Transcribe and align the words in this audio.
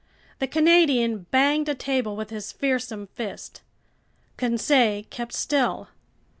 The 0.39 0.47
Canadian 0.47 1.27
banged 1.29 1.69
a 1.69 1.75
table 1.75 2.15
with 2.15 2.31
his 2.31 2.51
fearsome 2.51 3.05
fist. 3.13 3.61
Conseil 4.35 5.03
kept 5.11 5.31
still. 5.33 5.89